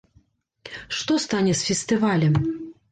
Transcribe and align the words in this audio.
Што 1.01 1.19
стане 1.27 1.53
з 1.61 1.69
фестывалем? 1.69 2.43